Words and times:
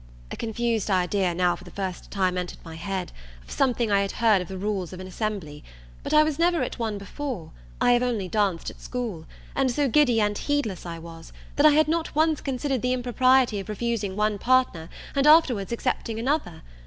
A 0.31 0.35
confused 0.35 0.89
idea 0.89 1.35
now 1.35 1.55
for 1.55 1.63
the 1.63 1.69
first 1.69 2.09
time 2.09 2.35
entered 2.35 2.57
my 2.65 2.73
head, 2.73 3.11
of 3.43 3.51
something 3.51 3.91
I 3.91 4.01
had 4.01 4.13
heard 4.13 4.41
of 4.41 4.47
the 4.47 4.57
rules 4.57 4.93
of 4.93 4.99
an 4.99 5.05
assembly; 5.05 5.63
but 6.01 6.11
I 6.11 6.23
was 6.23 6.39
never 6.39 6.63
at 6.63 6.79
one 6.79 6.97
before, 6.97 7.51
I 7.79 7.91
have 7.91 8.01
only 8.01 8.27
danced 8.27 8.71
at 8.71 8.81
school, 8.81 9.27
and 9.55 9.69
so 9.69 9.87
giddy 9.87 10.19
and 10.19 10.35
heedless 10.35 10.87
I 10.87 10.97
was, 10.97 11.31
that 11.55 11.67
I 11.67 11.73
had 11.73 11.87
not 11.87 12.15
once 12.15 12.41
considered 12.41 12.81
the 12.81 12.93
impropriety 12.93 13.59
of 13.59 13.69
refusing 13.69 14.15
one 14.15 14.39
partner, 14.39 14.89
and 15.13 15.27
afterwards 15.27 15.71
accepting 15.71 16.17
another. 16.17 16.63